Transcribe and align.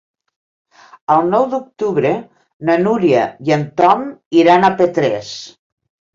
El 1.15 1.29
nou 1.33 1.45
d'octubre 1.51 2.13
na 2.71 2.79
Núria 2.87 3.27
i 3.51 3.55
en 3.59 3.67
Tom 3.83 4.03
iran 4.43 4.67
a 4.69 4.75
Petrés. 4.83 5.33